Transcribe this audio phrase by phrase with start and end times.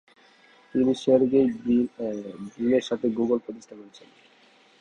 [0.75, 1.85] তিনি Sergey Brin
[2.71, 3.91] এর সাথে গুগল প্রতিষ্ঠা করেন।